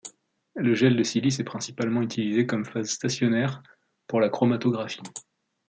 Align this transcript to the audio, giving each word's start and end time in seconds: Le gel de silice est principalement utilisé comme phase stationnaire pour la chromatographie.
Le 0.55 0.73
gel 0.73 0.95
de 0.95 1.03
silice 1.03 1.39
est 1.39 1.43
principalement 1.43 2.01
utilisé 2.01 2.47
comme 2.47 2.65
phase 2.65 2.89
stationnaire 2.89 3.61
pour 4.07 4.19
la 4.19 4.29
chromatographie. 4.29 5.03